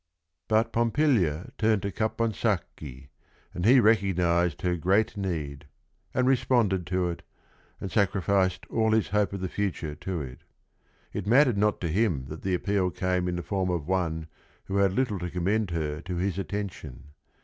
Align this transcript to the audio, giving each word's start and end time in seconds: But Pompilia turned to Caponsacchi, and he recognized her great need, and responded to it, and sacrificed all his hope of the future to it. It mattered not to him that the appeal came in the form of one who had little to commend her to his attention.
But 0.47 0.73
Pompilia 0.73 1.51
turned 1.59 1.83
to 1.83 1.91
Caponsacchi, 1.91 3.09
and 3.53 3.65
he 3.65 3.79
recognized 3.79 4.63
her 4.63 4.75
great 4.75 5.15
need, 5.15 5.67
and 6.11 6.25
responded 6.27 6.87
to 6.87 7.07
it, 7.09 7.21
and 7.79 7.91
sacrificed 7.91 8.65
all 8.71 8.93
his 8.93 9.09
hope 9.09 9.31
of 9.31 9.41
the 9.41 9.47
future 9.47 9.93
to 9.93 10.19
it. 10.19 10.39
It 11.13 11.27
mattered 11.27 11.55
not 11.59 11.79
to 11.81 11.87
him 11.87 12.25
that 12.29 12.41
the 12.41 12.55
appeal 12.55 12.89
came 12.89 13.27
in 13.27 13.35
the 13.35 13.43
form 13.43 13.69
of 13.69 13.87
one 13.87 14.25
who 14.63 14.77
had 14.77 14.91
little 14.93 15.19
to 15.19 15.29
commend 15.29 15.69
her 15.69 16.01
to 16.01 16.15
his 16.15 16.39
attention. 16.39 17.11